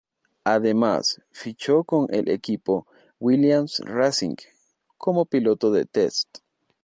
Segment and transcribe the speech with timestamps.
[0.45, 2.87] Además, fichó con el equipo
[3.19, 4.33] Williams Racing
[4.97, 6.39] como piloto de "test".